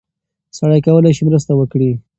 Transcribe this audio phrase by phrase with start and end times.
[0.57, 1.91] سړی کولی شي مرسته وکړي.